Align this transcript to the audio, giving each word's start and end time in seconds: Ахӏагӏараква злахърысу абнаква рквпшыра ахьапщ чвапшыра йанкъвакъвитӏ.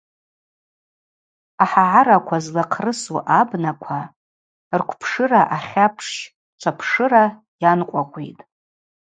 Ахӏагӏараква 1.63 2.37
злахърысу 2.45 3.17
абнаква 3.39 4.01
рквпшыра 4.79 5.41
ахьапщ 5.55 6.07
чвапшыра 6.59 7.23
йанкъвакъвитӏ. 7.63 8.43